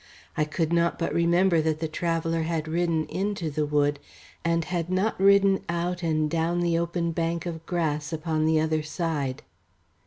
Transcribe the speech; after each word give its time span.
I 0.35 0.45
could 0.45 0.73
not 0.73 0.97
but 0.97 1.13
remember 1.13 1.61
that 1.61 1.79
the 1.79 1.87
traveller 1.87 2.41
had 2.41 2.67
ridden 2.67 3.05
into 3.05 3.51
the 3.51 3.67
wood, 3.67 3.99
and 4.43 4.65
had 4.65 4.89
not 4.89 5.19
ridden 5.19 5.63
out 5.69 6.01
and 6.01 6.27
down 6.27 6.61
the 6.61 6.75
open 6.75 7.11
bank 7.11 7.45
of 7.45 7.63
grass 7.67 8.11
upon 8.11 8.45
the 8.47 8.59
other 8.59 8.81
side. 8.81 9.43